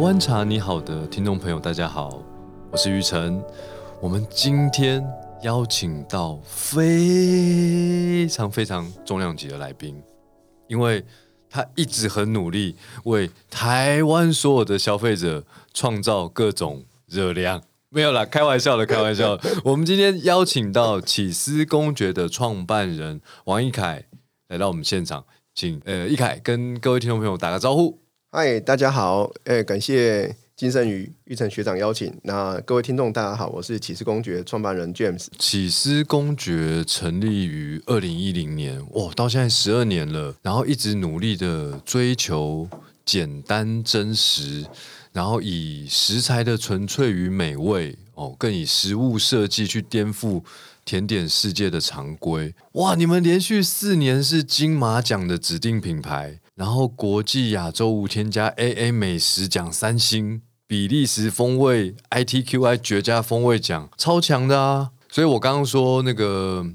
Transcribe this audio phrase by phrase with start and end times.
[0.00, 2.22] 湾茶你好的听众朋友，大家好，
[2.70, 3.42] 我是玉成。
[4.00, 5.04] 我们今天
[5.42, 10.00] 邀请到非常非常重量级的来宾，
[10.68, 11.04] 因为
[11.50, 15.44] 他一直很努力为台湾所有的消费者
[15.74, 17.62] 创造各种热量。
[17.88, 19.36] 没有啦，开玩笑的，开玩笑。
[19.64, 24.04] 我们今天邀请到起司公爵的创办人王一凯
[24.48, 27.98] 来到我们现场，请呃一凯跟各位听众朋友打个招呼。
[28.30, 32.12] 嗨，大家好，诶，感谢金圣宇、玉成学长邀请。
[32.24, 35.28] 那各位听众，大家好，我是起司公爵创办人 James。
[35.38, 42.68] 起司公爵成立于二零一零年，哇，到现在十二年了，然后一直努力的追求
[43.02, 44.66] 简单真实，
[45.10, 50.42] 然后以食材的纯粹与美味，哦，更以食物设计去颠覆
[50.84, 52.54] 甜点世界的常规。
[52.72, 56.40] 哇，你们连续四年是金马奖的指定品牌。
[56.58, 64.90] 然后国际亚洲无添加 AA 美食奖三星，比利时风味 ITQI 绝佳风味奖，超强的啊！
[65.08, 66.66] 所以我刚刚说那个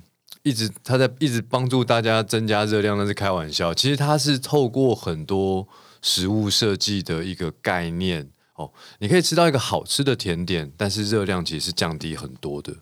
[0.43, 3.73] 一直他在一直帮助大家增加热量，那是开玩笑。
[3.73, 5.67] 其实他是透过很多
[6.01, 12.73] 食物设计的一个概念哦，你可以吃到一个好吃的甜点，但是热量其实是降低很多的。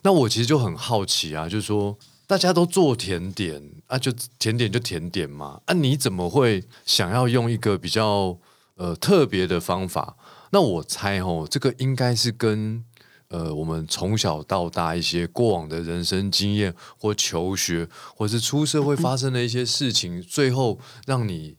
[0.00, 1.98] 那我其实就很好奇啊，就是说。
[2.30, 5.74] 大家都做甜点啊，就甜点就甜点嘛啊！
[5.74, 8.38] 你怎么会想要用一个比较
[8.76, 10.16] 呃特别的方法？
[10.52, 12.84] 那我猜哦，这个应该是跟
[13.30, 21.56] 呃我们从小到大一些过往的人生经验，或求学，或是出社会发生的一些事情，最后让你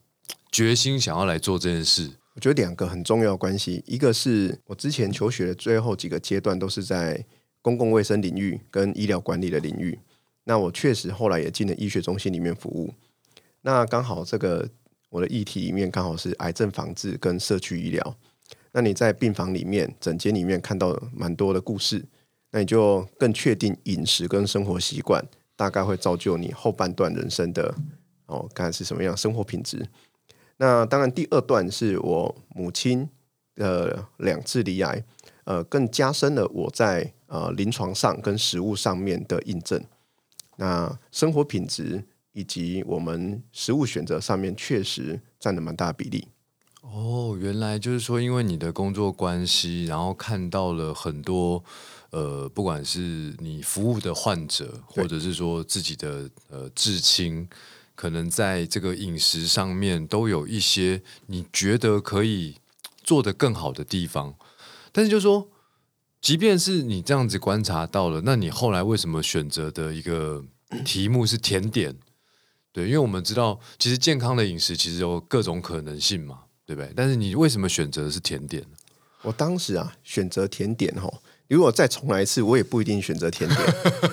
[0.54, 2.12] 决心想要来做这件事。
[2.36, 7.26] 我觉得两个很重要关系，一个是我之前求学的最后几个阶段都是在
[7.62, 10.00] 公共卫生领域跟医疗管理的领域。
[10.44, 12.94] 那我确实后来也进了医学中心里面服务，
[13.61, 14.67] 那刚好这个
[15.09, 18.16] 我的议题里面刚好是癌症防治跟社区医疗。
[18.72, 22.06] 那你在病房里面、诊间里面看到蛮多的故事，
[22.51, 25.24] 那你就更确定饮食跟生活习惯
[25.56, 27.75] 大概会造就你后半段人生的
[28.28, 29.85] 哦，看是什么样生活品质。
[30.57, 33.07] 那当然，第二段是我母亲
[33.56, 35.03] 的两次离癌，
[35.44, 39.84] 呃，更加深了我在呃临床上跟食物上面的印证。
[40.57, 42.03] 那生活品质
[42.34, 46.28] 以及我们食物选择上面确实占了蛮大比例。
[46.81, 51.63] 哦，原来就是说，因为你的工作关系，然后看到了很多
[52.09, 57.47] 呃，不管是你服务的患者，或者是说自己的呃至亲，
[57.94, 62.56] 可能在这个饮食上面都有一些你觉得可以
[63.03, 64.33] 做得更好的地方，
[64.91, 65.47] 但是就说。
[66.22, 70.44] 即便是你这样子观察到了，那你后来为什么选择的一个
[70.86, 71.96] 题目是甜点？
[72.72, 76.94] 对，因为我们知道，其实健康的饮食其实有各种可能性嘛，对不对？
[76.96, 78.64] 但是你为什么选择的是甜点？
[79.24, 81.12] 我当时啊，选择甜点哈，
[81.48, 83.60] 如果再重来一次，我也不一定选择甜点。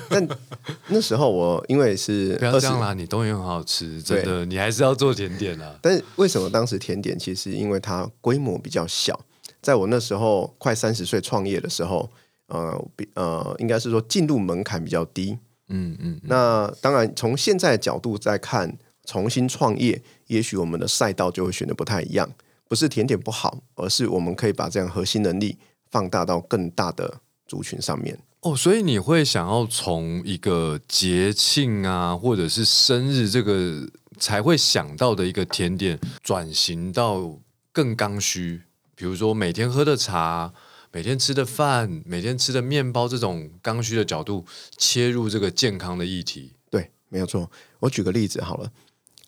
[0.09, 0.27] 但
[0.89, 5.79] 那时候我因为是不要这样啦，你东西很好吃，真的，你还是要做甜点啊。
[5.81, 7.19] 但是为什么当时甜点？
[7.19, 9.19] 其实因为它规模比较小。
[9.61, 12.11] 在我那时候快三十岁创业的时候，
[12.47, 15.39] 呃，比呃，应该是说进入门槛比较低，
[15.69, 16.21] 嗯嗯。
[16.25, 22.31] 那当然，从现在的角度再看，重新创业，也许我们的赛道就会选的不太一样。
[22.69, 25.57] 不是甜点不好，而是我们可以把这样核心能力
[25.91, 28.19] 放大到更大的族群上面。
[28.43, 37.39] 哦，所以你会想要从一个节庆啊，或者是生日这个才会想到的一个甜点，转型到
[37.73, 38.61] 更刚需。
[38.99, 40.53] 比如说每天喝的茶、
[40.91, 44.45] 每天吃的饭、每天吃的面包这种刚需的角度
[44.77, 47.49] 切入这个健康的议题，对，没有错。
[47.79, 48.73] 我举个例子好了，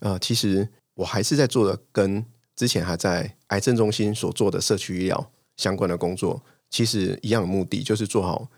[0.01, 8.49] 呃，其实我还是在做的跟之前还在癌症中心所做的社区医疗相关的工作，其实一样的目的，就是做好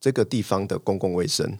[0.00, 1.58] 这个地方的公共卫生。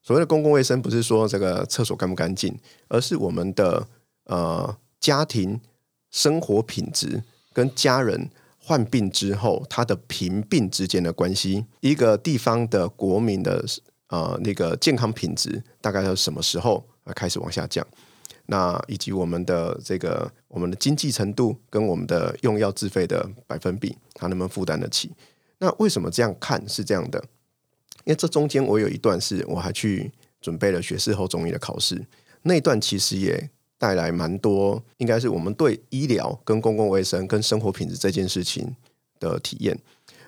[0.00, 2.56] 所谓的公共卫生，不是说这个厕所干不干净，
[2.86, 3.88] 而是我们的
[4.26, 5.60] 呃家庭
[6.12, 7.24] 生活品质。
[7.58, 13.64] 跟家人患病之后，他的贫病之间的关系，一个地方的国民的
[14.10, 17.84] 呃那个健康品质，大概要什么时候开始往下降？
[18.46, 25.10] 那以及我们的这个我们的经济程度跟我们的用药自费的百分比，他能不能负担得起？
[25.58, 27.18] 那为什么这样看是这样的？
[28.04, 32.06] 因为这中间我有一段是我还去准备了学士后中医的考试，
[32.42, 33.50] 那一段其实也。
[33.78, 38.74] 带来蛮多，应该是我们对医疗、跟公共卫生、跟生活品质这件事情
[39.20, 39.78] 的体验。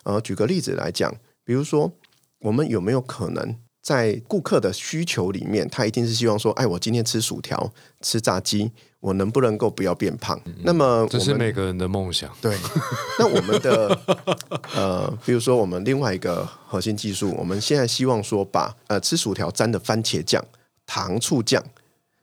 [0.05, 1.15] 呃，举个例子来讲，
[1.45, 1.93] 比如说，
[2.39, 8.71] 我们有没有可能在顾客的需求里面，他一定是希望说，哎，我今天吃薯条、吃炸鸡，
[9.01, 10.41] 我能不能够不要变胖？
[10.63, 12.31] 那么这是每个人的梦想。
[12.41, 12.57] 对，
[13.19, 13.99] 那我们的
[14.75, 20.43] 呃，比如说我们另外一个核心技术，我们现在希望说把呃吃薯条沾的番茄酱、
[20.87, 21.63] 糖醋酱，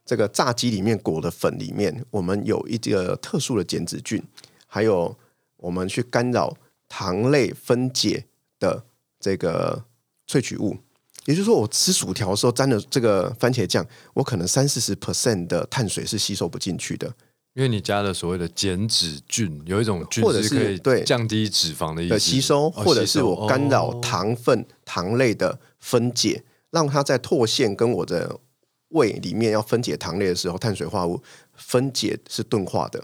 [0.07, 4.23] 这个炸鸡里面裹的粉里面，我们有一个特殊的减脂菌，
[4.65, 5.15] 还有
[5.57, 6.55] 我们去干扰
[6.87, 8.25] 糖类分解
[8.57, 8.85] 的
[9.19, 9.83] 这个
[10.25, 10.77] 萃取物。
[11.25, 17.13] 也就是说，我吃薯条的时候沾了这个番茄酱，我可能三四十 percent 的碳水是吸收不进去的。
[17.53, 28.39] 因为你加了所谓的减脂菌，有一种菌或者是可以对降低脂肪的意思，的吸收，哦或者是我干扰哦糖分、糖类的分解，让它在唾腺跟我的
[28.89, 31.21] 胃里面要分解糖类的时候，碳水化合物
[31.53, 32.99] 分解是钝化的。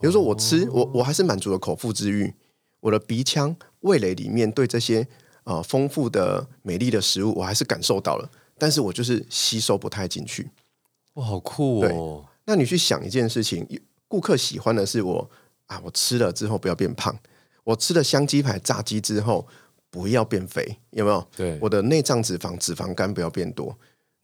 [0.00, 2.32] 比如说我吃，哦我我还是满足了口腹之欲，
[2.80, 5.06] 我的鼻腔、味蕾里面对这些
[5.44, 10.50] 呃丰富的美丽的食物，我还是感受到了，但是我就是吸收不太进去。
[11.14, 12.24] 哇，好酷哦！
[12.44, 13.66] 那你去想一件事情，
[14.06, 15.30] 顾客喜欢的是我
[15.66, 17.16] 啊，我吃了之后不要变胖，
[17.64, 19.46] 我吃了香鸡排、炸鸡之后
[19.90, 21.28] 不要变肥，有没有？
[21.36, 23.76] 对，我的内脏脂肪、脂肪肝不要变多。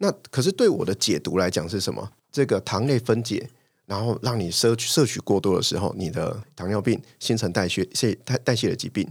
[0.04, 2.10] 那可是对我的解读来讲是什么？
[2.30, 3.48] 这个糖类分解，
[3.86, 9.08] 然后让你摄取摄取过多的时候，你的糖尿病、新陈代谢、谢代代谢的疾病，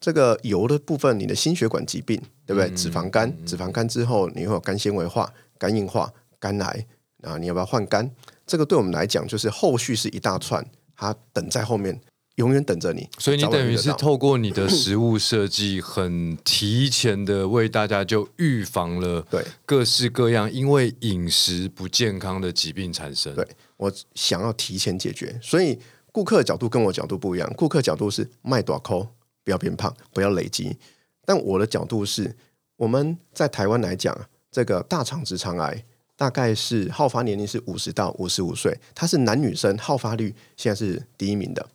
[0.00, 2.70] 这个油的部分，你的心血管疾病，对不对？
[2.70, 6.86] 脂肪肝，脂肪肝之后你会有肝纤维化、肝硬化、肝癌
[7.20, 8.10] 啊，你要不要换肝？
[8.46, 10.64] 这个对我们来讲，就是后续是一大串，
[10.96, 12.00] 它等在后面，
[12.36, 13.08] 永远等着你。
[13.18, 23.34] 所以你等于是透过你的 食物设计，很提前的为大家就预防了对各式各样因为饮食不健康的疾病产生。
[23.34, 23.46] 对
[23.76, 25.78] 我想要提前解决，所以
[26.12, 27.52] 顾客的角度跟我角度不一样。
[27.56, 29.06] 顾客角度是卖短扣，
[29.42, 30.76] 不要变胖，不要累积。
[31.24, 32.36] 但我的角度是，
[32.76, 34.16] 我们在台湾来讲，
[34.50, 35.84] 这个大肠直肠癌
[36.16, 41.68] 大概是好发年龄是五十到五十五岁，它是男女生好发率现在是第一名的。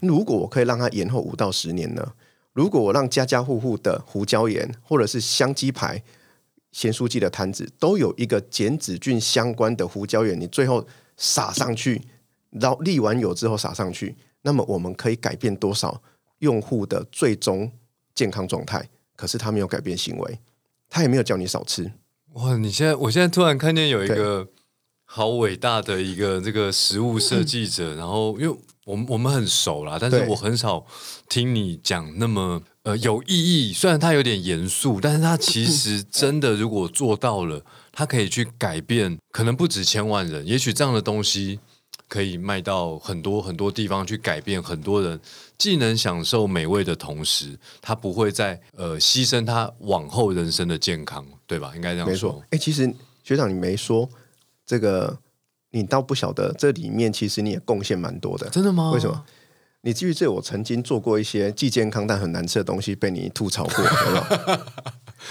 [0.00, 2.12] 如果我可以让它延后五到十年呢？
[2.52, 6.02] 如果我让家家户户的胡椒盐或者是香鸡排、
[6.72, 12.00] 咸酥鸡的摊子都有一个减脂菌相关的胡椒盐，你最后撒上去，
[12.50, 16.02] 然后沥完油之后撒上去，那么我们可以改变多少
[16.38, 17.70] 用户的最终
[18.14, 18.88] 健康状态？
[19.14, 20.38] 可是他没有改变行为，
[20.88, 21.92] 他也没有叫你少吃。
[22.34, 24.46] 哇，你现在，我现在突然看见有一个
[25.06, 30.84] 好伟大的一个这个食物设计者，然后因为我们我们很熟啦，但是我很少
[31.28, 33.28] 听你讲那么呃有意
[33.68, 33.72] 义。
[33.72, 41.60] 虽然它有点严肃，但是它其实真的如果做到了，它可以去改变，可能不止千万人，也许这样的东西。
[42.08, 45.18] 可以卖到很多很多地方去改变很多人，
[45.58, 51.72] 既能享受美味的同时，他不会再呃牺牲他往后人生的健康，对吧？
[51.74, 52.94] 应该这样说哎，其实
[53.24, 54.08] 学长你没说
[54.66, 55.18] 这个，
[55.70, 58.48] 你倒不晓得这里面其实你也贡献蛮多的。
[58.50, 58.90] 真的吗？
[58.92, 59.24] 为什么？
[59.82, 64.58] 你记不记得我曾经做过一些既健康但很难吃的东西，被你吐槽过，有没有？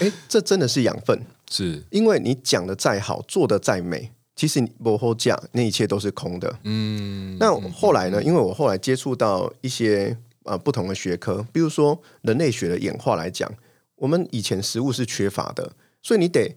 [0.00, 6.58] 哎，这真的是养分，是因为你讲的再好，做的再美，其实你不后价，那一切都是空的。
[6.64, 8.22] 嗯，那后来呢？
[8.22, 13.50] 因为我后来接触到一些呃不同的学科，比如说人类学的演化来讲，
[13.96, 15.72] 我们以前食物是缺乏的，
[16.02, 16.56] 所以你得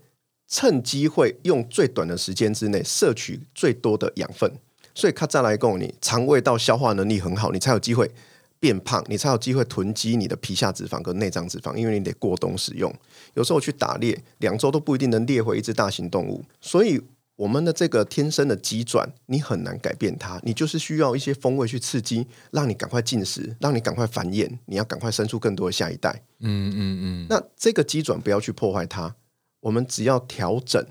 [0.50, 4.52] 趁机会用最短的时间之内摄取最多的养分。
[4.96, 8.12] 所以它再来供你肠胃道消化能力很好，你才有机会
[8.60, 12.94] 变胖，你才有机会囤积你的皮下脂肪跟内脏脂肪，因为你得过冬使用。
[13.36, 17.00] 有时候去打猎，两周都不一定能猎回一只大型动物，所以
[17.38, 26.22] 我们的这个天生的机转，你很难改变它，你就是需要一些风味去刺激，让你赶快进食，让你赶快繁衍，你要赶快生出更多的下一代。
[26.40, 29.16] 嗯嗯嗯，那这个机转不要去破坏它，
[29.62, 30.86] 我们只要调整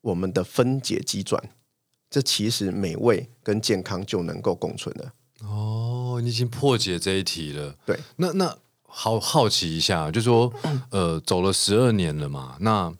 [0.00, 1.42] 我们的分解机转，
[2.10, 5.12] 这其实美味跟健康就能够共存了。
[5.42, 7.76] 哦，你已经破解这一题了。
[7.84, 10.52] 对，那那好好奇一下，就说
[10.90, 12.92] 呃，走了十二年了嘛，那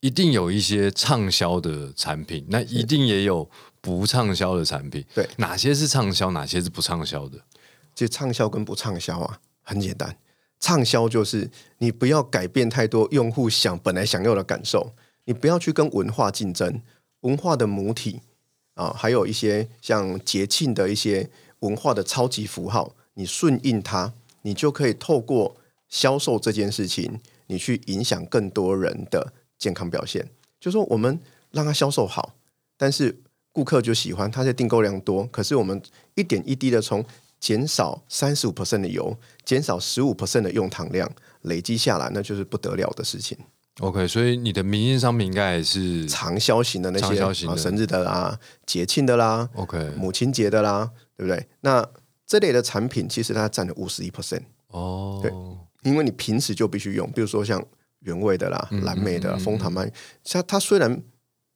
[0.00, 3.48] 一定有一些畅销的产品，那一定也有
[3.80, 5.04] 不畅销的产品。
[5.14, 7.38] 对，哪些是畅销，哪些是不畅销的？
[7.94, 10.16] 其实畅销跟不畅销啊，很简单。
[10.62, 14.92] 畅销就是你不要改变太多用户想本来想要的感受，
[15.24, 16.80] 你不要去跟文化竞争，
[17.22, 18.20] 文化的母体
[18.74, 21.28] 啊，还有一些像节庆的一些
[21.58, 25.56] 文化的超级符号，你顺应它，你就可以透过
[25.88, 30.28] 销售这件事情，你去影响更多人的健康表现。
[30.60, 31.18] 就说我们
[31.50, 32.34] 让它销售好，
[32.76, 33.18] 但是
[33.50, 35.82] 顾客就喜欢，它的订购量多，可是我们
[36.14, 37.04] 一点一滴的从
[37.42, 43.36] 减少三十五 percent 的油，减少十五 percent 的用糖量，累积下来，那就是不得了的事情。
[43.80, 51.48] OK，所以你的民营商品应该也是长销型的那些长销型的啊生日的啦、节庆的啦、OK 母亲节的啦，对不对？
[51.62, 51.84] 那
[52.24, 55.32] 这类的产品其实它占了五十一 percent，哦，对
[55.90, 57.60] 因为你平时就必须用，比如说像
[58.00, 59.90] 原味的啦、蓝莓的啦、枫糖麦，
[60.22, 61.02] 它它虽然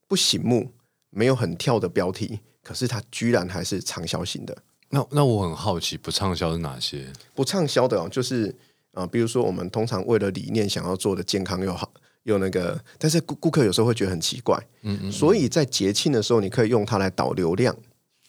[0.09, 0.73] 不醒目，
[1.11, 4.57] 没有很跳的标题，可是它居然还是长销型的。
[4.91, 7.07] 那那我很好奇，不畅销是哪些？
[7.35, 8.49] 不畅销的哦，就是
[8.93, 11.91] 啊、呃比如说我们通常为了理念想要做的健康又好
[12.23, 17.75] 又那个，但是顾顾客有时候会觉得很奇怪，嗯嗯，所以在节庆的时候，你可以用它来导流量，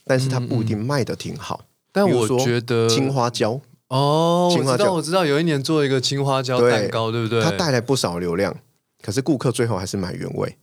[0.06, 1.66] 但是它不一定卖的挺好。
[1.92, 7.42] 但我觉得青花椒，哦，青花椒我知道，我知道，有一年做一个青花椒蛋糕，对不对？
[7.42, 8.56] 它带来不少流量，
[9.02, 10.58] 可是顾客最后还是买原味，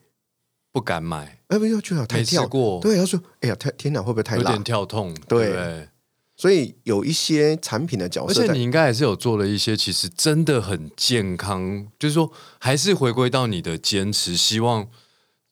[0.74, 4.64] 不敢买，哎，不要觉得太跳，过，对，他说，哎呀，太天哪，会不会太辣有点？
[4.64, 5.88] 跳痛，对。
[6.36, 14.88] 所以有一些产品的角色而且你应该也是有做了一些，其实真的很健康，就是说还是回归到你的坚持，希望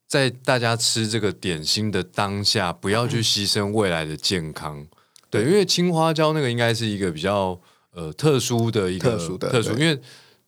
[0.09, 4.85] 在大家吃这个点心的当下，不要去牺牲未来的健康。
[5.31, 7.61] 对，因为青花椒那个应该是一个比较
[7.93, 9.97] 呃特殊的一个特殊的特殊，因为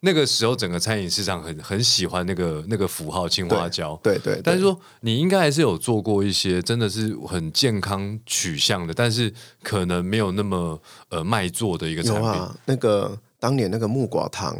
[0.04, 3.98] 那个时候整个餐饮市场很很喜欢那个那个符号青花椒。
[4.02, 9.32] 对对，对但是说你应该还是有做过一些真的是很健康取向的，但是
[9.62, 12.22] 可能没有那么呃卖座的一个产品。
[12.22, 14.54] 有啊，那个当年那个木瓜糖，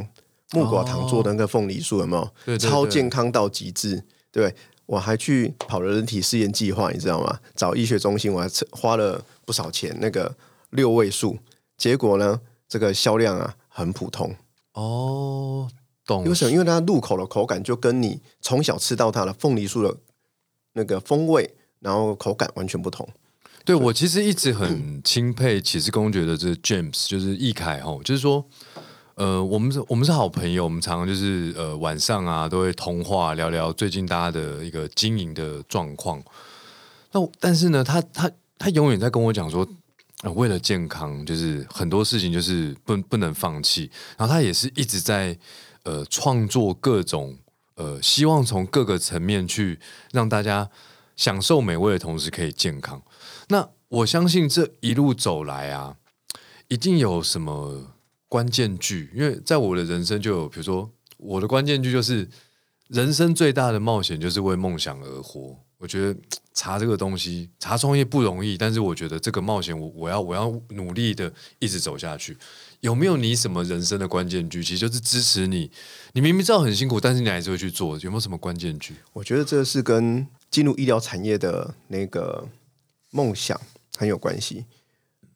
[0.52, 2.24] 木瓜糖做的那个凤梨酥有没有？
[2.46, 4.54] 对对对超健康到极致，对。
[4.86, 7.40] 我还去跑了人体试验计划，你知道吗？
[7.54, 10.36] 找医学中心，我还花了不少钱，那个
[10.72, 11.38] 六位数，
[11.78, 14.36] 结果呢，这个销量啊很普通。
[14.74, 15.68] 哦，
[16.06, 16.50] 懂为什么？
[16.52, 19.96] 因为它入口的口感就跟你从小吃到它的凤梨酥的
[20.74, 23.08] 那个风味，然后口感完全不同。
[23.64, 28.44] 对我其实一直很钦佩启示公爵的这 James，就是易凯吼，就是说，
[29.14, 36.22] 呃，我们是我们是好朋友，我们常常就是呃晚上啊都会通话聊聊最近大家的一个经营的状况。
[37.12, 39.66] 那但是呢，他他他永远在跟我讲说，呃，
[40.32, 43.90] 为了健康，就是很多事情就是不不能放弃。
[44.16, 45.36] 然后他也是一直在
[45.82, 47.36] 呃创作各种
[47.74, 49.78] 呃，希望从各个层面去
[50.12, 50.70] 让大家
[51.16, 53.02] 享受美味的同时可以健康。
[53.48, 55.96] 那我相信这一路走来啊，
[56.68, 57.94] 一定有什么
[58.28, 62.28] 关键句，因为在我的人生就有，比如说我的关键句就是
[62.88, 65.58] 人生最大的冒险就是为梦想而活。
[65.84, 66.18] 我觉得
[66.54, 72.34] 查这个东西，查创业不容易，但是我觉得这个冒险我，我要我要努力的一直走下去。
[72.80, 74.64] 有没有你什么人生的关键句？
[74.64, 75.70] 其实就是支持你，
[76.14, 77.98] 你明明知道很辛苦，但是你还是会去做。
[77.98, 78.94] 有没有什么关键句？
[79.12, 82.48] 我觉得这是跟进入医疗产业的那个
[83.10, 83.60] 梦想
[83.98, 84.64] 很有关系。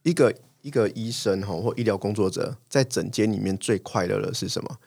[0.05, 4.79] 一个一个医生哈或医疗工作者在诊间里面最快乐的是什么？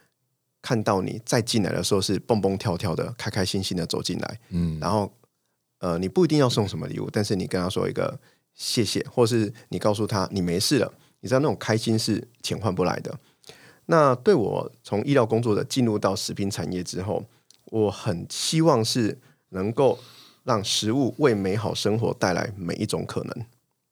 [0.59, 5.11] 看到你再进来的时候是蹦蹦跳跳的、开开心心的走进来，嗯，然后
[5.81, 8.17] 呃，你不一定要送什么礼物，但是你跟他说一个
[8.53, 13.19] 谢谢，或是你告诉他你没事了，你知道那种开心是钱换不来的。
[13.87, 17.25] 那对我从医疗工作者进入到食品产业之后，
[17.65, 19.17] 我很希望是
[19.49, 19.97] 能够
[20.43, 23.45] 让食物为美好生活带来每一种可能。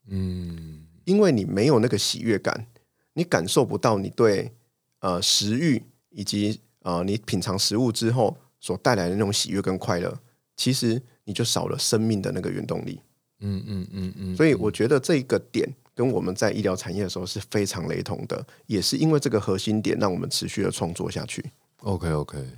[0.10, 2.68] 嗯，因为你没有那个喜悦感，
[3.14, 4.52] 你感受不到你对
[5.00, 5.82] 呃食欲
[6.12, 10.20] 以及呃你品尝食物之后所带来的那种喜悦跟快乐，
[10.56, 13.00] 其实你就少了生命的那个原动力。
[13.42, 21.52] 嗯嗯嗯嗯，所以我觉得这一个点跟我们在医疗产业的时候是非常雷同的，也是因为这个核心点让我们持续的创作下去。
[21.82, 22.50] OK OK，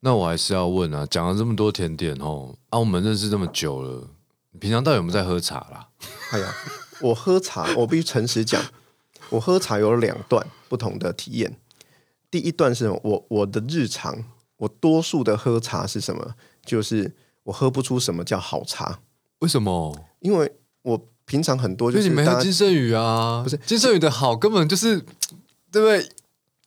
[0.00, 4.10] 那我还是要问啊，讲了这么多甜点哦，啊，我们认识这么久了，
[4.50, 5.88] 你平常到底有没有在喝茶啦？
[6.32, 6.52] 哎呀，
[7.00, 8.60] 我喝茶，我必须诚实讲，
[9.30, 11.56] 我喝茶有两段不同的体验。
[12.30, 14.24] 第一段是我我的日常，
[14.58, 16.34] 我多数的喝茶是什么？
[16.66, 17.16] 就是
[17.48, 19.00] 我喝不出什么叫好茶，
[19.38, 19.98] 为什么？
[20.20, 20.52] 因为
[20.82, 25.00] 我平常很多就是大家喝金圣宇啊，不是金圣宇的好，根本就是
[25.72, 26.06] 对不对？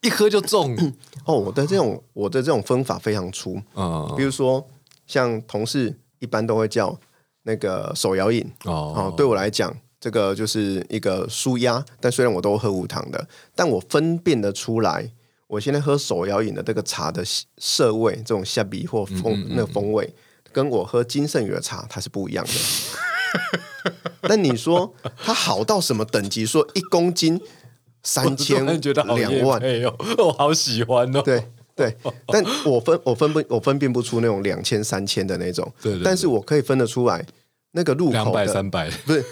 [0.02, 0.76] 一喝就中，
[1.26, 4.68] 哦，我的这种我的这种分法非常粗，嗯，比如说
[5.06, 7.00] 像同事一般都会叫
[7.44, 11.86] 那个手摇饮，哦哦，，对我来讲，这个就是一个舒压。
[12.00, 15.12] 但虽然我都喝无糖的，但我分辨得出来，
[15.46, 17.24] 我现在喝手摇饮的这个茶的
[17.60, 20.12] 涩味，这种下鼻或风、嗯那个风味，
[20.52, 22.52] 跟我喝金圣宇的茶它是不一样的。
[24.22, 26.46] 但你说它好到什么等级？
[26.46, 27.42] 说一公斤
[28.04, 31.22] 三千觉得好两万，业配哦，我好喜欢哦。
[31.22, 31.44] 对
[31.76, 37.26] 对，但我分我分不我分辨不出那种两千三千的那种，对对对但是我可以分得出来
[37.72, 39.26] 那个入口的百三百不是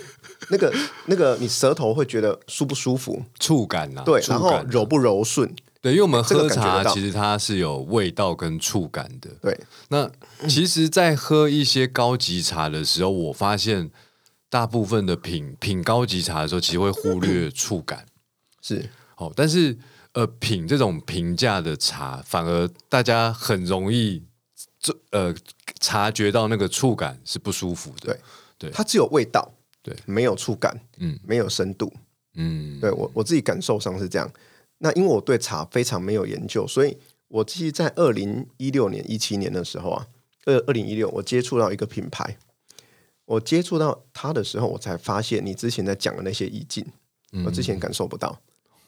[0.47, 0.73] 那个
[1.05, 3.21] 那个，你舌头会觉得舒不舒服？
[3.39, 9.29] 触感呐，对，触然后柔不柔顺，对，因为我们喝茶其实它是有味道跟触感的。
[9.41, 10.09] 对，那
[10.47, 13.91] 其实，在喝一些高级茶的时候，我发现
[14.49, 18.05] 大部分的品品高级茶的时候，其实会忽略触感。
[18.61, 19.77] 是哦，但是
[20.13, 24.23] 呃，品这种平价的茶，反而大家很容易
[24.79, 25.33] 这呃
[25.79, 28.17] 察觉到那个触感是不舒服的。
[28.57, 31.91] 对它只有味道，对，没有触感，嗯没有深度。
[32.35, 34.31] 嗯，对我我自己感受上是这样。
[34.77, 40.07] 那因为我对茶非常没有研究，所以我其实，在二零一六年、一七年的时候啊，
[40.45, 42.37] 二二零一六，我接触到一个品牌，
[43.25, 46.85] 我接触到它的时候，我才发现你之前在讲的那些意境，
[47.33, 48.39] 嗯我之前感受不到。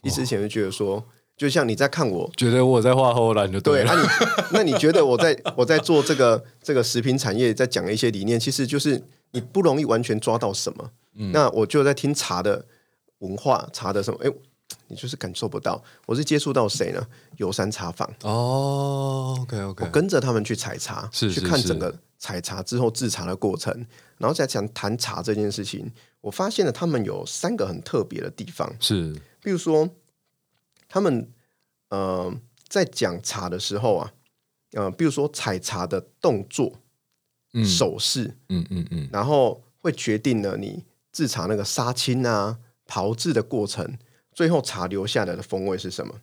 [0.04, 1.04] 你之前就觉得说，
[1.36, 3.94] 就像你在看我，觉得我在画后栏就对，了。
[3.94, 4.08] 那、你
[4.54, 10.92] 那你觉得我在我在做这个这个食品产业，在讲一些理念，其实就是你不容易完全抓到什么。
[11.14, 12.66] 嗯那我就在听茶的
[13.20, 14.32] 文化，茶的什么，哎，
[14.88, 15.84] 你就是感受不到。
[16.06, 17.06] 我是接触到谁呢？
[17.38, 23.74] 游山茶坊，哦，OK OK，我跟着他们去采茶，是是是去看整个采茶之后制茶的过程，
[24.18, 25.92] 然后再讲谈茶这件事情。
[26.22, 29.90] 我发现了他们有三个很特别的地方，是比如说，
[30.88, 31.30] 他们
[31.90, 32.34] 呃
[32.68, 34.14] 在讲茶的时候啊，
[34.74, 36.81] 呃，比如说采茶的动作、嗯
[37.66, 43.98] 手势，嗯嗯嗯，然后会决定了你制茶那个杀青啊、炮制的过程，
[44.34, 46.22] 最后茶留下来的风味是什么？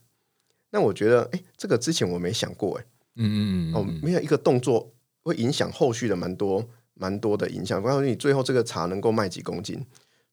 [0.70, 2.85] 那我觉得，哎，这个之前我没想过，哎，
[3.16, 4.92] 嗯嗯嗯哦，没有一个动作
[5.23, 9.85] 会影响后续的蛮多蛮多的影响，告诉你最后这个茶能够卖几公斤。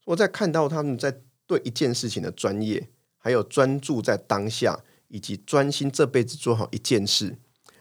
[0.06, 2.88] 我在看到他们在对一件事情的专业，
[3.18, 7.38] 还有专注在当下，以及专心这辈子做好一件事。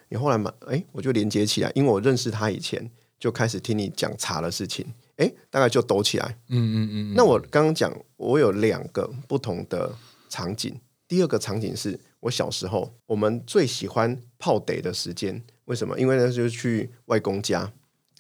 [0.09, 2.91] 你后来嘛，哎，我就连接起来，因为我认识他以前
[3.25, 4.85] 就开始听你讲茶的事情，
[5.17, 6.37] 哎，大概就抖起来。
[6.49, 9.97] 嗯嗯嗯，那我刚刚讲，我有两个不同的
[10.29, 10.79] 场景。
[11.09, 15.43] 第二个场景是我小时候，我们最喜欢泡得的时间。
[15.65, 15.99] 为什么？
[15.99, 17.73] 因为那就是去外公家，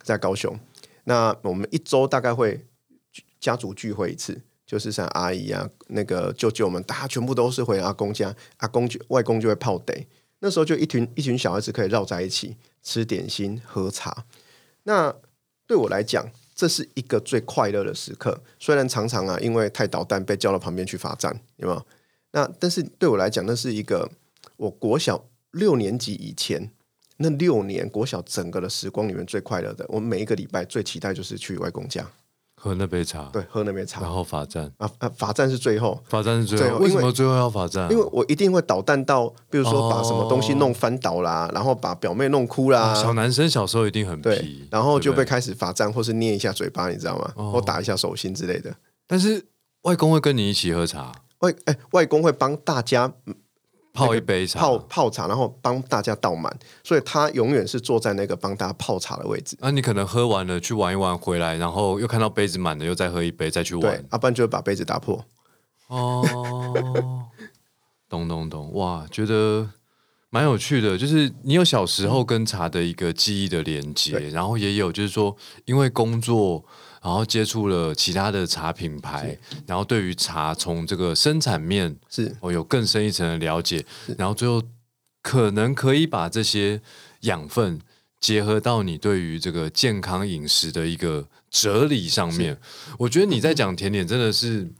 [0.02, 0.58] 在高雄。
[1.04, 2.64] 那我们一周大概会
[3.38, 10.06] 家族聚会一次，就是像阿姨啊、那个舅舅们，大家全部都是回阿公家，阿公就外公就会泡得。
[10.38, 14.24] 那时候就一群一群小孩子可以绕在一起吃点心、喝茶。
[14.84, 15.14] 那
[15.66, 18.42] 对我来讲，这是一个最快乐的时刻。
[18.58, 21.86] 虽然常常啊，因为太捣蛋被叫到旁边去罚站，有没有？
[22.32, 24.10] 那但是对我来讲，那是一个
[24.56, 26.70] 我国小六年级以前
[27.16, 29.84] 那六年国小整个的时光里面最快乐的。
[29.88, 32.10] 我每一个礼拜最期待就是去外公家，
[32.64, 34.10] 喝那杯茶，对，喝那杯茶然。
[34.10, 35.10] 后罚站，啊啊！
[35.18, 37.88] 罚站是最后，罚站是最后，为什么最后要罚站啊？
[37.90, 47.30] 因为我一定会捣蛋到，比如说把什么东西哦弄翻倒啦，然后把表妹弄哭啦，啊小男生小时候一定很皮，，然后就被开始罚站，或是捏一下嘴巴，你知道吗？
[47.36, 48.74] 哦或打一下手心之类的。
[49.06, 49.44] 但是
[49.82, 53.12] 外公会跟你一起喝茶，外哎，外公会帮大家
[53.94, 59.56] 泡一杯茶，泡泡茶，然后帮大家倒满，所以他永远是坐在那个帮大家泡茶的位置。
[59.60, 65.24] 啊，你可能喝完了去玩一玩回来，然后又看到杯子满了，又再喝一杯再去对玩。，要不然就会把杯子打破。
[65.86, 66.24] 哦，
[68.08, 69.70] 懂懂懂，哇，觉得
[70.28, 70.98] 蛮有趣的。
[70.98, 76.64] 就是你有小时候跟茶的一个记忆的连接，然后也有就是说，因为工作，
[77.04, 83.84] 然后接触了其他的茶品牌，然后对于茶从这个生产面，是我有更深一层的了解，
[84.16, 84.62] 然后最后
[85.20, 86.80] 可能可以把这些
[87.20, 87.78] 养分
[88.20, 92.58] 结合到你对于这个健康饮食的一个哲理上面。
[92.98, 94.72] 我觉得你在讲甜点真的是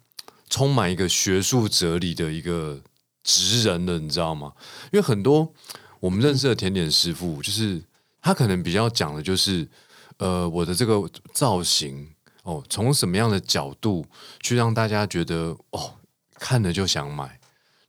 [0.49, 2.81] 充满一个学术哲理的一个
[3.23, 4.55] 职人的，你知道吗？
[4.91, 5.53] 因为很多
[6.01, 7.83] 我们认识的甜点师傅，就是
[8.23, 9.69] 他可能比较讲的就是，
[10.17, 12.14] 呃，我的这个造型
[12.45, 14.07] 哦，从什么样的角度
[14.41, 15.97] 去让大家觉得哦，
[16.37, 17.41] 看了就想买，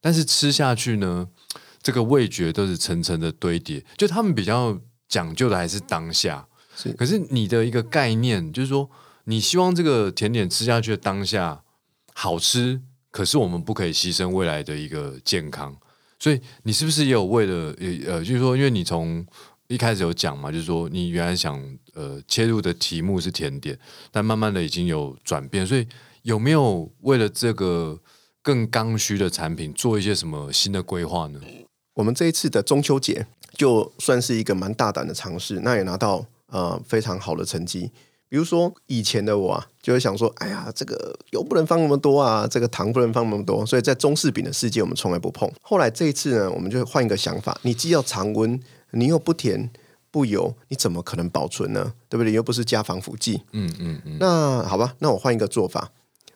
[0.02, 1.30] 但是吃下去呢，
[1.82, 6.48] 这个味觉都是层层的堆叠，就他们比较讲究的还是当下。
[6.76, 8.90] 是可是你的一个概念就是说，
[9.26, 11.62] 你希望这个甜点吃下去的当下
[12.14, 15.78] 好吃，可是我们不可以牺牲未来的一个健康。
[16.18, 17.76] 所以你是不是也有为了
[18.08, 19.26] 呃，就是说，因为你从
[19.68, 21.60] 一开始有讲嘛，就是说你原来想
[21.94, 23.78] 呃切入的题目是甜点，
[24.12, 25.88] 但慢慢的已经有转变，所以
[26.22, 28.00] 有没有为了这个
[28.42, 31.40] 更刚需的产品做一些什么新的规划呢？
[31.96, 37.92] 我们这一次的中秋节就算是一个蛮大胆的尝试，那也拿到呃非常好的成绩。
[38.28, 45.50] 比如说以前的我啊，就会想说，哎呀，这个油不能放那么多啊，这个糖不能放那么多，所以在中式饼的世界我们从来不碰。
[45.62, 48.60] 后来这一次呢，我们就换一个想法，你既要常温，
[48.92, 49.70] 你又不甜
[50.10, 51.94] 不油，你怎么可能保存呢？
[52.10, 52.34] 对不对？
[52.34, 53.42] 又不是加防腐剂。
[53.52, 55.92] 嗯嗯嗯，那好吧，那我换一个做法，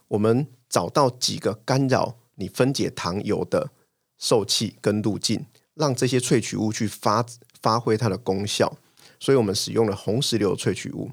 [0.10, 3.72] 我们找到几个干扰你分解糖油的
[4.18, 7.26] 受气跟路径，让这些萃取物去发
[7.62, 8.78] 发挥它的功效。
[9.20, 11.12] 所以我们使用了红石榴萃取物，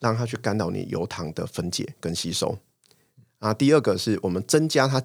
[0.00, 2.58] 让它去干扰你油糖的分解跟吸收。
[3.38, 5.02] 啊，第二个是我们增加它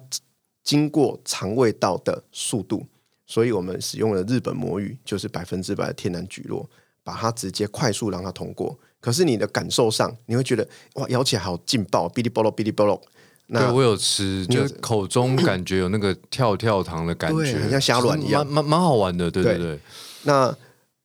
[0.62, 2.86] 经过肠胃道的速度，
[3.26, 6.68] 所以我们使用了日本魔芋，就是百分之百的天然菊络，
[7.04, 8.76] 把它直接快速让它通过。
[9.00, 13.00] 可是你的感受上，你会觉得哇，咬起来好劲爆，哔哩啵咯，哔哩啵咯。
[13.48, 19.30] 对我有吃，就口中感觉有那个跳跳糖的感觉，很像虾卵一样，蛮蛮蛮好玩的。
[19.30, 19.78] 对对对，
[20.24, 20.52] 那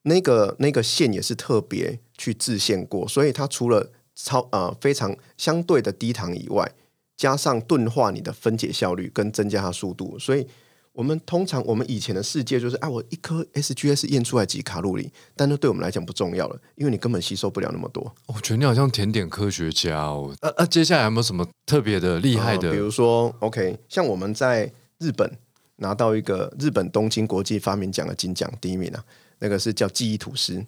[0.02, 6.72] 那个那个线也是特别去制限过，所以它除了超呃非常相对的低糖以外，
[7.18, 10.46] 加上钝化你的分解效率跟增加它速度，所以。
[10.94, 18.14] 我们通常，我们以前的世界就是，啊，我一颗 SGS 验出来几卡路里，但那对我们来讲不重要了，因为你根本吸收不了那么多。
[18.26, 20.36] 我觉得你好像甜点科学家哦。
[20.42, 22.74] 呃呃，接下来有没有什么特别的厉害的？
[22.74, 25.32] 比如说，OK，像我们在日本
[25.78, 29.02] 拿到一个日本东京国际发明奖的金奖第一名啊，
[29.40, 30.62] 那个是叫记忆吐司。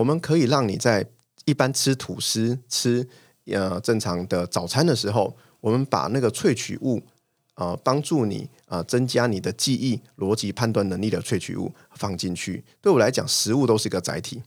[0.00, 1.06] 我们可以让你在
[1.44, 3.06] 一般吃吐司、吃
[3.44, 7.02] 呃正常的早餐的时候，我们把那个萃取物。
[7.54, 12.64] 啊，帮助你啊，增加你的记忆、逻辑判断能力的萃取物放进去。
[12.80, 14.42] 对我来讲，食物都是一个载体，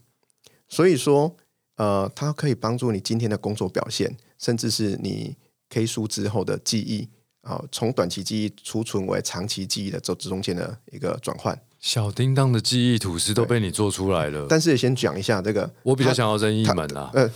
[0.66, 1.36] 所以说，
[1.76, 5.36] 呃，它可以帮助你今天的工作表现，甚至是你
[5.68, 7.08] K 书之后的记忆
[7.42, 11.56] 啊，从短期记忆储存为长期记忆的这中间的一个转换。
[11.84, 17.10] 小叮当的记忆吐司都被你做出来了，但是先讲一下这个，我比较想要任意门啊。
[17.12, 17.30] 呃，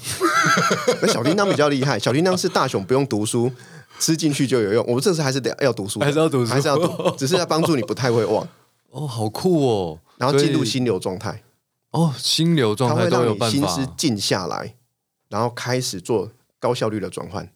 [1.02, 3.52] 那小叮当比较厉害，小叮当是大雄不用读书。
[4.00, 4.82] 吃进去就有用。
[4.88, 8.48] 我们这次还是得要读书，还是要读书，还是要读，只是要帮助你不太会忘。
[8.90, 9.98] 哦，好酷哦！
[10.16, 11.42] 然后进入心流状态。
[11.90, 13.54] 哦，心流状态都有办法。
[13.54, 14.76] 心思静下来，
[15.28, 17.46] 然后开始做高效率的转换。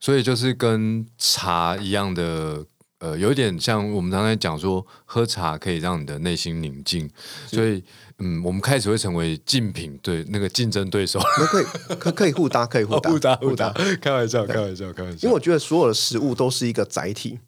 [0.00, 2.64] 所以就是跟茶一样的。
[3.00, 7.10] 呃，有点像我们刚才讲说，喝茶可以让你的内心宁静，
[7.46, 7.82] 所以，
[8.18, 11.64] 嗯，我们开始会成为竞品对那个竞争对手，可以
[11.96, 15.26] 可可以互搭，可以互搭，互搭互搭，开玩笑，开玩笑，开玩笑。
[15.26, 17.38] 因为我觉得所有的食物都是一个载体，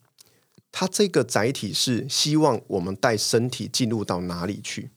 [0.73, 4.89] 它这个载体是希望我们带身体进入到哪里去。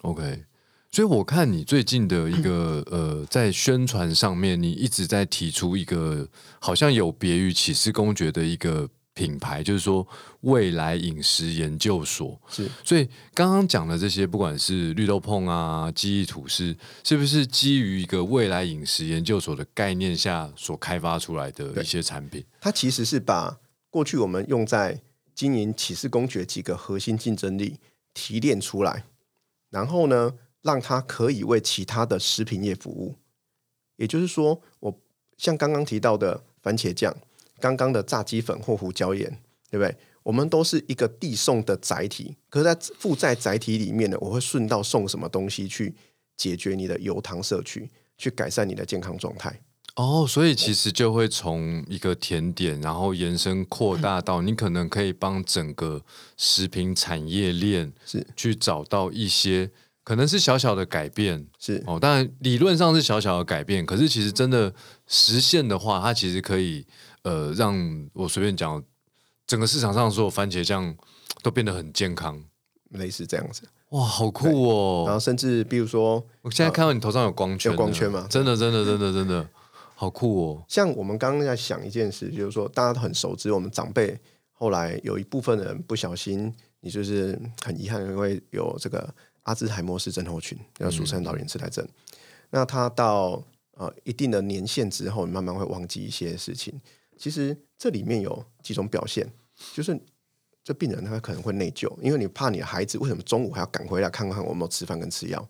[0.00, 0.44] OK，
[0.90, 6.26] 所以我看你最近的一个呃，在宣传上面，你一直在提出一个
[6.58, 8.88] 好像有别于启示公爵的一个。
[9.18, 10.06] 品牌就是说，
[10.42, 13.04] 未来饮食研究所是，所以
[13.34, 22.44] 刚刚讲的这些，不管是绿豆碰啊、记忆吐司，是不是基于一个未来饮食研究所的概念下所开发出来的一些产品？
[22.60, 23.58] 它其实是把
[23.90, 25.00] 过去我们用在
[25.34, 27.80] 经营启示公爵几个核心竞争力
[28.14, 29.02] 提炼出来，
[29.68, 33.16] 然后呢，让它可以为其他的食品业服务。
[33.96, 35.00] 也就是说，我
[35.36, 37.12] 像刚刚提到的番茄酱。
[37.60, 39.28] 刚刚的炸鸡粉或胡椒盐，
[39.70, 39.96] 对不对？
[40.24, 45.94] 我们都是一个递送的载体，可是，在附在载体里面呢，我会顺道送什么东西去
[46.36, 49.58] 解决你的油糖摄取，去改善你的健康状态。
[49.94, 56.04] 哦，所以其实就会从一个甜点，然后延伸扩大到你可能可以帮整个
[56.36, 59.70] 食品产业链是去找到一些
[60.04, 61.98] 可能是小小的改变，是哦。
[61.98, 64.74] 当然理论上是小小的改变，可是其实真的
[65.06, 66.86] 实现的话，它其实可以。
[67.28, 68.82] 呃，让我随便讲，
[69.46, 70.96] 整个市场上所有番茄酱
[71.42, 72.42] 都变得很健康，
[72.92, 73.68] 类似这样子。
[73.90, 75.04] 哇，好酷哦！
[75.04, 78.26] 然后甚至比如说，我现在看到你头上有光圈，有光圈吗？
[78.30, 79.46] 真的，真的，真的，真的，
[79.94, 80.64] 好酷哦！
[80.68, 84.18] 像我们刚刚在想一件事，就是说大家都很熟知，我们长辈
[84.52, 89.06] 后来有一部分人不小心，你就是很遗憾，因为有这个
[89.42, 91.86] 阿兹海默氏症候群，要俗称老年痴呆症。
[92.48, 93.42] 那他到
[93.74, 96.80] 呃一定的年限之后，慢慢会忘记一些事情。
[97.18, 99.30] 其实这里面有几种表现，
[99.74, 99.98] 就是
[100.62, 105.48] 这病人他可能会内疚，因为你怕你的孩子为什么中午还要赶回来看看我有没有吃饭跟吃药，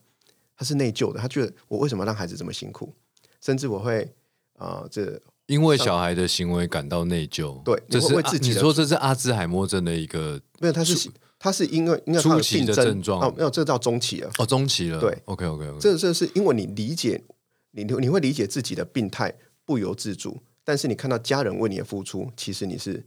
[0.56, 2.94] 他是内疚的，他觉得我为什么让孩子这么辛苦，
[3.40, 4.10] 甚至我会
[4.54, 13.20] 啊，这因为小孩的行为感到内疚，对，这是为自己你说这是阿兹海默症的一个没有，他是他是因为因为初期的症状。
[13.20, 14.30] 哦，没有，这到中期了。
[14.38, 17.22] 哦，中期了，对，OK OK，这这是因为你理解
[17.70, 20.38] 你你会理解自己的病态，不由自主。
[20.68, 23.02] 但是你看到家人为你的付出，其实你是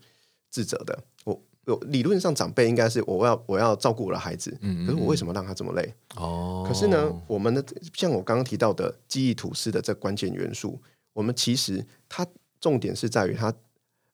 [0.50, 1.04] 自责的。
[1.26, 5.94] 我我理论上长辈应该是我要我要照顾我的孩子，可是我为什么让他这么累？
[6.16, 10.82] 哦，可是呢，我们的像我刚刚提到的记忆吐司的这关键元素，
[11.14, 12.26] 我们其实它
[12.60, 13.54] 重点是在于它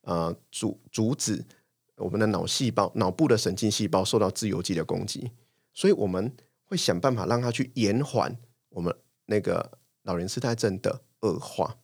[0.02, 1.42] 呃阻阻止
[1.96, 5.32] 我们的脑细胞脑部的神经细胞受到自由基的攻击，
[5.74, 6.30] 所以我们
[6.66, 8.36] 会想办法让它去延缓
[8.72, 8.94] 我们
[9.28, 11.78] 那个老年痴呆症的恶化。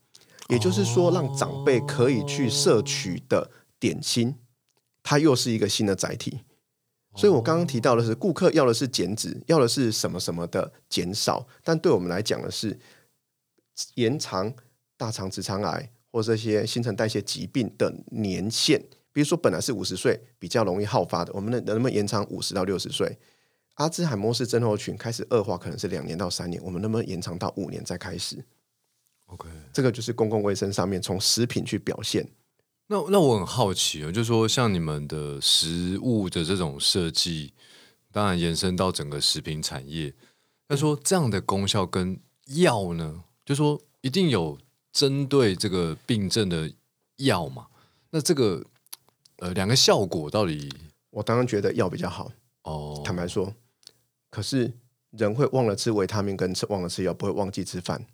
[0.49, 4.35] 也就是说，让长辈可以去摄取的点心，
[5.01, 6.41] 它又是一个新的载体。
[7.15, 12.79] 所以我刚刚提到的是，顾客要的是减脂，要的是什么什么的减少，但对我们来讲的是
[13.95, 14.53] 延长
[14.97, 18.83] 大肠直肠癌或这些新陈代谢疾病的年限。
[19.11, 23.17] 比如说，本来是五十岁比较容易好发的，我们能能不能延长五十到六十岁？
[23.75, 28.43] 阿兹海默氏症候群开始恶化，可能是两年到三年，我们能不能延长到五年再开始？
[29.33, 32.27] OK，这个就是公共卫生上面从食品去表现。
[32.87, 37.53] 那那我很好奇哦，就是说像你们的食物的这种设计，
[38.11, 40.13] 当然延伸到整个食品产业，
[40.67, 44.59] 那说这样的功效跟药呢，就说一定有
[44.91, 46.71] 针对这个病症的
[47.17, 47.67] 药嘛？
[48.11, 48.63] 那这个
[49.37, 50.71] 呃两个效果到底
[51.09, 52.31] 我当然觉得药比较好，
[52.63, 53.01] 哦？
[53.03, 53.51] 坦白说，
[54.29, 54.71] 可是
[55.11, 58.05] 人会忘了吃维他命跟吃忘了吃药，不会忘记吃饭。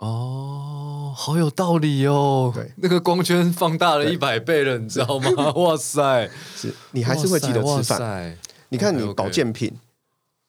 [0.00, 2.50] 哦，好有道理哦。
[2.54, 5.30] 对，那个光圈放大了一百倍了，你知道吗？
[5.56, 8.38] 哇塞，是你还是会记得吃饭。
[8.70, 9.78] 你看你保健品，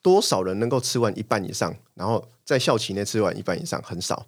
[0.01, 4.27] 多少人能够吃完一半以上，然后在校期内吃完一半以上，很少，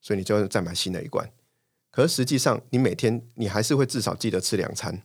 [0.00, 1.30] 所以你就要再买新的一罐。
[1.92, 5.00] 可是实际上，你每天你还是会至少记得吃两餐，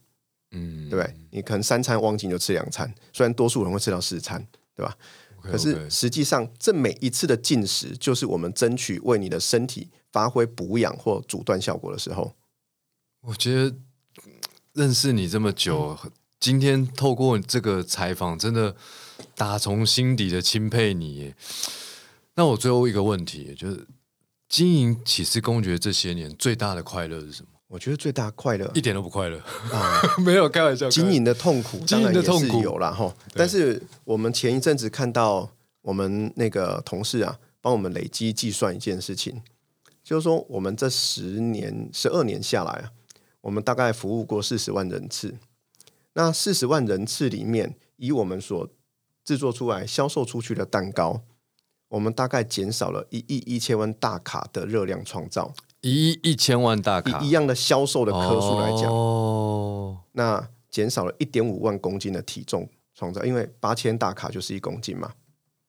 [0.52, 1.16] 嗯，对不对？
[1.30, 4.44] 你可能三餐忘记就吃两餐，虽然多数人会吃到四餐，
[4.76, 4.98] 对吧？
[5.46, 12.34] OK，可是实际上，这每一次的进食，就是我们争取为你的身体发挥补养或阻断效果的时候。
[13.22, 13.70] 我觉得
[14.26, 14.34] 嗯
[14.74, 15.98] 认识你这么久，
[16.40, 18.76] 今天透过这个采访，真的
[19.36, 21.34] 打从心底的钦佩你。
[22.36, 23.88] 那我最后一个问题，就是
[24.50, 27.50] 经营启示公爵这些年最大的快乐是什么？
[27.76, 29.38] 我觉得最大快乐一点都不快乐，
[29.74, 30.90] 啊， 没有开玩笑。
[30.90, 33.14] 经营的痛苦经当然也是营的痛苦有啦哈。
[33.34, 39.42] 但是我们前一阵子看到我们那个同事啊，帮我们累积计算一件事情，
[40.02, 42.92] 就是说我们这十年、十二年下来啊，
[43.42, 45.36] 我们大概服务过四十万人次。
[46.14, 48.70] 那四十万人次里面，以我们所
[49.26, 51.24] 制作出来、销售出去的蛋糕，
[51.90, 55.54] 我们大概减少了一亿一千万大卡的热量创造。
[55.86, 65.14] 一亿一千万大卡以一样的销售的颗数来讲，哦，那减少了一点五万公斤的体重创造，因为八千大卡就是一公斤嘛，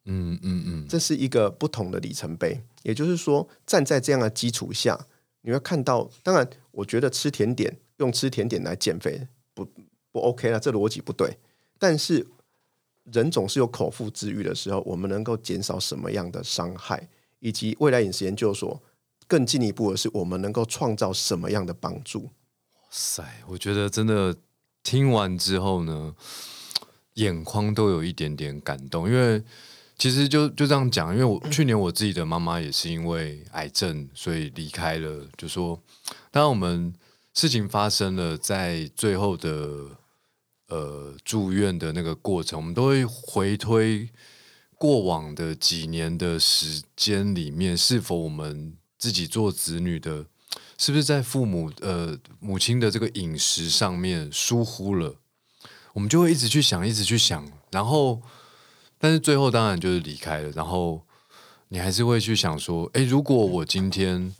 [0.06, 2.58] 嗯嗯嗯，这是一个不同的里程碑。
[2.82, 4.98] 也就是说，站在这样的基础下，
[5.42, 9.68] 你会看到，当然，我觉得吃甜点用吃甜点来减肥不
[10.10, 11.36] 不 OK 了，这逻辑不对。
[11.78, 12.26] 但是
[13.12, 17.06] 人总是有口腹之欲的时候，我们能够减少什么样的伤害，
[17.40, 18.80] 以及未来饮食研究所
[19.26, 22.30] 更进一步的是，我们能够创造什么样的帮助。
[22.90, 24.36] 塞，我觉得真的
[24.82, 26.14] 听完之后呢，
[27.14, 29.42] 眼眶都有一点点感动，因为
[29.98, 35.26] 其实就就这样讲，因为我 去年我自己的妈妈也是因为癌症，所以离开了。
[35.36, 35.82] 就说，
[36.30, 36.94] 当然我们
[37.34, 39.90] 事情发生了，在最后的
[40.68, 44.08] 呃住院的那个过程，我们都会回推
[44.78, 50.26] 过往的几年的时间里面，是否我们自己做子女的。
[50.78, 55.16] 是不是在父母呃母亲的这个饮食上面疏忽了？
[55.94, 58.20] 我们就会一直去想，一直去想，然后，
[58.98, 60.50] 但是最后当然就是离开了。
[60.50, 61.02] 然后
[61.68, 64.34] 你还是会去想说，诶，如果我今天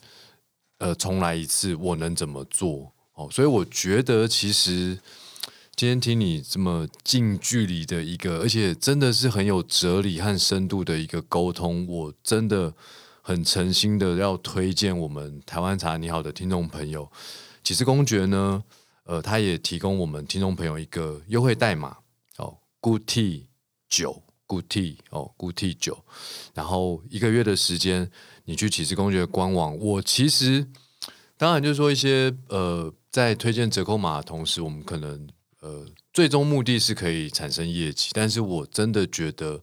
[0.76, 2.92] 呃重来一次，我能怎么做？
[3.14, 4.98] 哦，所以我觉得其实
[5.74, 12.74] 今天听你这么近距离的一个，而且真的是很有哲理和深度的一个沟通，我真的。
[13.26, 17.10] 很诚心的要推荐我们台湾茶你好的听众朋友，
[17.64, 18.62] 启示公爵呢，
[19.02, 21.96] 呃，他也提供我们听众朋友一个优惠代码
[22.36, 23.46] 哦，Good Tea
[23.88, 26.04] 九，Good Tea 哦，Good Tea 九，
[26.54, 28.08] 然后一个月的时间，
[28.44, 30.64] 你去启示公爵官网，我其实
[31.36, 35.28] 当然就是说一些呃，在推荐折扣码的同时，我们可能
[35.62, 39.60] 呃最终目的是可以产生业绩，但是我真的觉得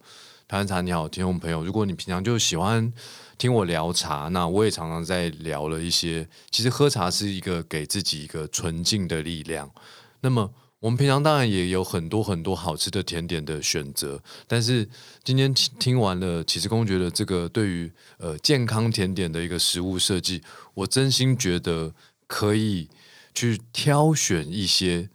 [0.54, 2.94] 台湾茶你好，听众朋友，如果你平常就喜欢。
[3.40, 6.30] 听我聊茶，那我也常常在聊了一些。
[6.52, 9.68] 其实喝茶是一个给自己一个纯净的力量。
[10.22, 14.88] 那么我们平常当然也有很多很多好吃的甜点的选择，但是
[15.24, 20.44] 今天听完了启示公爵的这个对于呃健康甜点的一个食物设计，
[20.76, 21.96] 我真心觉得
[22.28, 22.88] 可以
[23.34, 25.10] 去挑选一些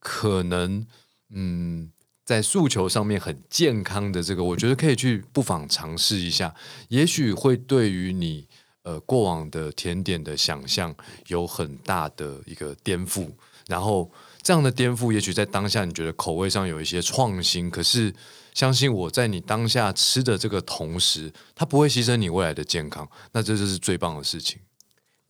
[0.00, 0.84] 可能
[1.30, 1.92] 嗯。
[2.24, 6.54] 在诉求上面很健康的这个，我觉得可以去不妨尝试一下，
[6.88, 8.46] 也许会对于你
[8.84, 10.94] 呃过往的甜点的想象
[11.26, 13.28] 有很大的一个颠覆。
[13.66, 14.08] 然后
[14.40, 18.14] 这样的颠覆，也许在当下你觉得口味上有一些创新，可是
[18.54, 24.60] 相信我在你当下吃的这个同时，它不会牺牲你未来的健康，那这就是最棒的事情。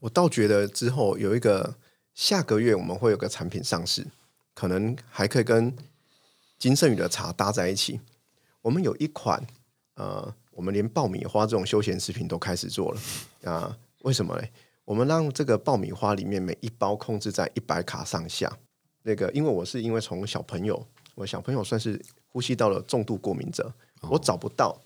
[0.01, 1.77] 我倒觉得之后有一个
[2.15, 4.07] 下个月我们会有个产品上市，
[4.55, 5.75] 可能还可以跟。
[6.63, 7.99] 金圣宇的茶搭在一起。
[8.61, 9.45] 我们有一款
[9.95, 13.01] 呃，我们连爆米花这种休闲食品都开始做了
[13.51, 13.77] 啊？
[14.03, 14.49] 为什么嘞？
[14.85, 18.61] 我们让这个爆米花里面每一包控制在一百卡上下。
[19.03, 24.81] 那个，因为我是因为从小朋友，我小朋友算是呼吸道的重度过敏者，我找不到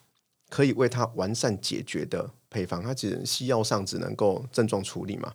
[0.49, 5.35] 可以为他完善解决的配方，他只能西药上只能够症状处理嘛。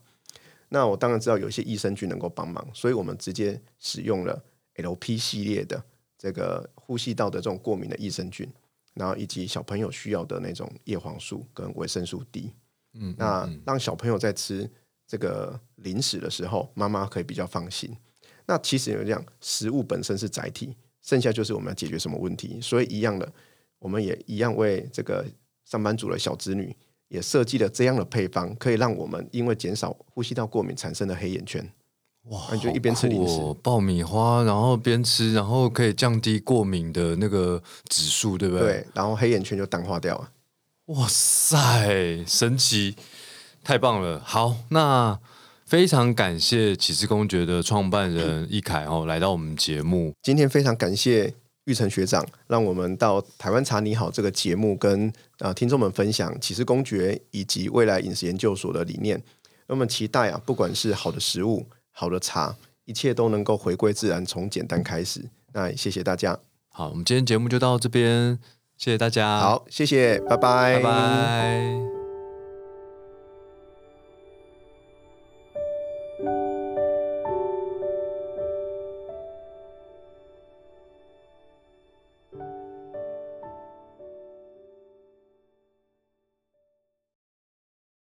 [0.69, 4.41] 那我当然知道有一些益生菌能够帮忙，所以我们直接使用了
[4.77, 5.83] LP 系列的
[6.21, 8.47] 这个呼吸道的这种过敏的益生菌，
[8.93, 12.53] 然后以及小朋友需要的那种叶黄素跟维生素 D。
[12.93, 14.69] 嗯，那让小朋友在吃
[15.07, 17.91] 这个零食的时候，妈妈可以比较放心。
[18.45, 22.61] 那其实有这样，食物本身是载体，剩下就是我们要解决什么问题。
[22.61, 23.33] 所以一样的，
[23.79, 25.25] 我们也一样为这个
[25.65, 26.75] 上班族的小子女。
[27.07, 31.69] 也设计了这样的配方，可以让我们因为减少呼吸道过敏产生的黑眼圈。
[32.25, 38.67] 哇，你就一边吃零食、爆米花，然后边吃，然后可以降低过敏的那个指数，对不对？
[38.67, 40.29] 对，然后黑眼圈就淡化掉了。
[40.87, 42.95] 哇塞，神奇，
[43.63, 44.21] 太棒了！
[44.23, 45.19] 好，那
[45.65, 50.13] 非常感谢启示公爵的创办人易凯哦，来到我们节目。
[50.21, 51.33] 今天非常感谢。
[51.65, 59.21] 玉成学长，让我们到台湾茶你好这个节目，跟呃听众们分享启示公爵以及未来饮食研究所的理念。
[59.67, 65.29] 那么期待啊，不管是好的食物、好的茶，一切都能够回归自然，从简单开始。
[65.53, 66.37] 那谢谢大家。
[66.69, 68.39] 好，我们今天节目就到这边，
[68.77, 69.39] 谢谢大家。
[69.39, 72.00] 好，谢谢，拜拜，拜拜。